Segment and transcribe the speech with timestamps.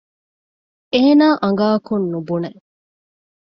[0.93, 2.49] އޭނާ އަނގައަކުން ނުބުނެ